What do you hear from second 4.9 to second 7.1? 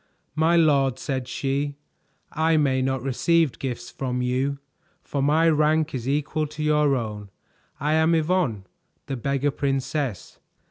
for my rank is equal to your